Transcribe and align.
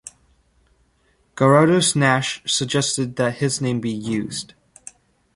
Garaudus 1.35 1.95
Nash 1.95 2.41
suggested 2.51 3.17
that 3.17 3.35
his 3.35 3.61
name 3.61 3.79
be 3.79 3.91
used. 3.91 4.55